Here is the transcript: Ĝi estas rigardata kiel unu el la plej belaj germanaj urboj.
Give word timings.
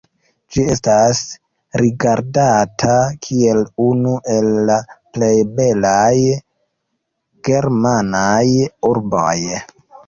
Ĝi 0.53 0.61
estas 0.75 1.19
rigardata 1.81 2.95
kiel 3.27 3.61
unu 3.91 4.15
el 4.37 4.51
la 4.71 4.81
plej 5.19 5.33
belaj 5.61 6.17
germanaj 7.51 8.45
urboj. 8.93 9.33